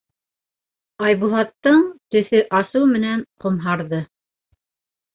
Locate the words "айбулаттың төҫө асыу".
1.09-2.91